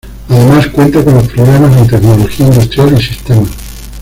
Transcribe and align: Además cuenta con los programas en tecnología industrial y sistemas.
Además 0.29 0.65
cuenta 0.69 1.03
con 1.03 1.13
los 1.13 1.27
programas 1.27 1.77
en 1.77 1.87
tecnología 1.87 2.47
industrial 2.47 2.97
y 2.99 3.03
sistemas. 3.03 3.49